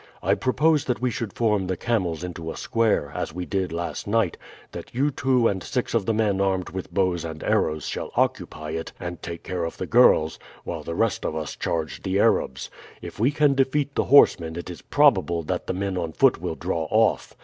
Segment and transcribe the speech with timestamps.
[0.23, 4.07] "I propose that we should form the camels into a square, as we did last
[4.07, 4.35] night;
[4.71, 8.71] that you two and six of the men armed with bows and arrows shall occupy
[8.71, 12.71] it and take care of the girls, while the rest of us charge the Arabs.
[13.03, 16.55] If we can defeat the horsemen it is probable that the men on foot will
[16.55, 17.35] draw off.